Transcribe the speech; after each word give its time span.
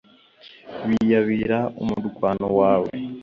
biyabira 0.89 1.59
umurwano 1.81 2.45
wawe. 2.59 2.91